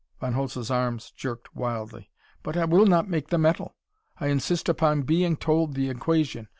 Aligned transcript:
Von 0.19 0.33
Holtz's 0.33 0.71
arms 0.71 1.11
jerked 1.11 1.55
wildly. 1.55 2.09
"But 2.41 2.57
I 2.57 2.65
will 2.65 2.87
not 2.87 3.07
make 3.07 3.27
the 3.27 3.37
metal! 3.37 3.75
I 4.19 4.29
insist 4.29 4.67
upon 4.67 5.03
being 5.03 5.37
told 5.37 5.75
the 5.75 5.91
equation! 5.91 6.47